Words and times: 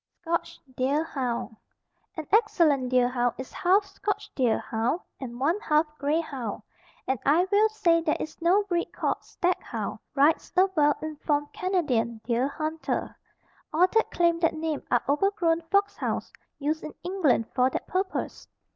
SCOTCH 0.23 0.59
DEER 0.75 1.03
HOUND. 1.03 1.55
An 2.17 2.25
excellent 2.31 2.89
deer 2.89 3.07
hound 3.07 3.35
is 3.37 3.53
half 3.53 3.85
scotch 3.85 4.31
deer 4.33 4.57
hound 4.57 4.99
and 5.19 5.39
one 5.39 5.59
half 5.59 5.85
grey 5.99 6.19
hound, 6.19 6.63
and 7.05 7.19
I 7.23 7.45
will 7.51 7.69
say 7.69 8.01
there 8.01 8.17
is 8.19 8.41
no 8.41 8.63
breed 8.63 8.91
called 8.93 9.21
stag 9.21 9.61
hound, 9.61 9.99
writes 10.15 10.51
a 10.57 10.65
well 10.75 10.95
informed 11.03 11.53
Canadian 11.53 12.19
deer 12.23 12.47
hunter. 12.47 13.15
All 13.71 13.85
that 13.85 14.09
claim 14.09 14.39
that 14.39 14.55
name 14.55 14.81
are 14.89 15.03
overgrown 15.07 15.61
fox 15.69 15.95
hounds 15.97 16.33
used 16.57 16.83
in 16.83 16.95
England 17.03 17.45
for 17.53 17.69
that 17.69 17.85
purpose. 17.85 18.47